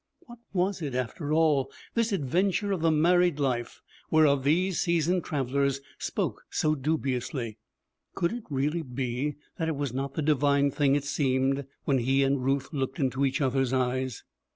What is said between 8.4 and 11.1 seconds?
really be that it was not the divine thing it